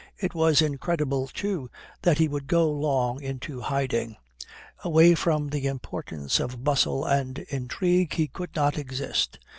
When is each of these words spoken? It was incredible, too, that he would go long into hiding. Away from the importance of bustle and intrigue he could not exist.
It 0.17 0.33
was 0.33 0.63
incredible, 0.63 1.27
too, 1.27 1.69
that 2.01 2.17
he 2.17 2.27
would 2.27 2.47
go 2.47 2.67
long 2.71 3.21
into 3.21 3.61
hiding. 3.61 4.17
Away 4.83 5.13
from 5.13 5.49
the 5.49 5.67
importance 5.67 6.39
of 6.39 6.63
bustle 6.63 7.05
and 7.05 7.37
intrigue 7.49 8.13
he 8.13 8.27
could 8.27 8.55
not 8.55 8.79
exist. 8.79 9.37